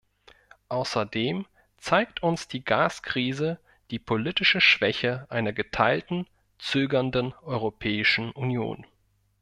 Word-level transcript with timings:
Außerdem 0.69 1.45
zeigt 1.77 2.23
uns 2.23 2.47
die 2.47 2.63
Gaskrise 2.65 3.59
die 3.91 3.99
politische 3.99 4.59
Schwäche 4.59 5.27
einer 5.29 5.53
geteilten, 5.53 6.25
zögernden 6.57 7.35
Europäischen 7.43 8.31
Union. 8.31 8.83